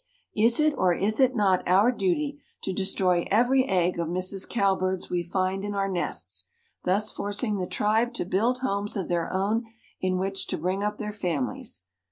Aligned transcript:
"Is 0.35 0.59
it 0.59 0.73
or 0.79 0.95
is 0.95 1.19
it 1.19 1.35
not 1.35 1.61
our 1.67 1.91
duty 1.91 2.41
to 2.63 2.73
destroy 2.73 3.27
every 3.29 3.65
egg 3.65 3.99
of 3.99 4.07
Mrs. 4.07 4.49
Cowbird's 4.49 5.11
we 5.11 5.21
find 5.21 5.63
in 5.63 5.75
our 5.75 5.87
nests, 5.87 6.45
thus 6.83 7.11
forcing 7.11 7.57
the 7.59 7.67
tribe 7.67 8.15
to 8.15 8.25
build 8.25 8.61
homes 8.61 8.97
of 8.97 9.09
their 9.09 9.31
own 9.31 9.63
in 9.99 10.17
which 10.17 10.47
to 10.47 10.57
bring 10.57 10.81
up 10.81 10.97
their 10.97 11.13
families? 11.13 11.83